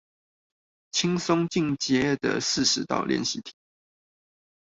[0.91, 3.53] 輕鬆進階的四十道練習題